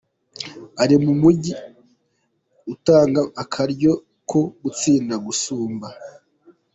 Ari 0.81 0.95
mu 1.03 1.13
mugwi 1.21 1.51
utanga 2.73 3.21
akaryo 3.43 3.91
ko 4.29 4.39
gutsinda 4.61 5.15
gusumba. 5.25 5.87